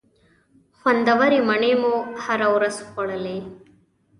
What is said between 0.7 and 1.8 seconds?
خوندورې مڼې